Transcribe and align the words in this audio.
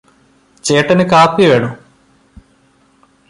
ചേട്ടന് 0.63 1.03
കാപ്പി 1.03 1.43
വേണോ? 1.45 1.69